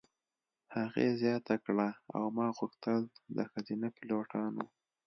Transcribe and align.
هغې 0.75 1.07
زیاته 1.21 1.55
کړه: 1.65 1.87
"او 2.15 2.23
ما 2.37 2.47
غوښتل 2.57 3.01
د 3.35 3.37
ښځینه 3.51 3.87
پیلوټانو. 3.97 4.65